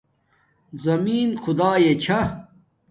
[0.83, 2.19] زمین خداݵ چھا